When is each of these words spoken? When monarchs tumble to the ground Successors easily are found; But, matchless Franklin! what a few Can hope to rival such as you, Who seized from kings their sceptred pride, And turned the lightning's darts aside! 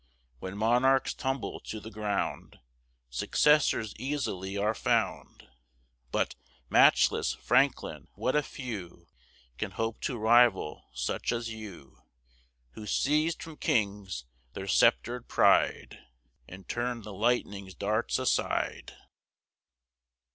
When 0.39 0.57
monarchs 0.57 1.13
tumble 1.13 1.59
to 1.59 1.79
the 1.79 1.91
ground 1.91 2.59
Successors 3.11 3.93
easily 3.99 4.57
are 4.57 4.73
found; 4.73 5.47
But, 6.11 6.33
matchless 6.71 7.33
Franklin! 7.35 8.07
what 8.15 8.35
a 8.35 8.41
few 8.41 9.05
Can 9.59 9.69
hope 9.69 10.01
to 10.01 10.17
rival 10.17 10.89
such 10.95 11.31
as 11.31 11.49
you, 11.51 12.01
Who 12.71 12.87
seized 12.87 13.43
from 13.43 13.57
kings 13.57 14.25
their 14.53 14.65
sceptred 14.67 15.27
pride, 15.27 15.99
And 16.47 16.67
turned 16.67 17.03
the 17.03 17.13
lightning's 17.13 17.75
darts 17.75 18.17
aside! 18.17 18.95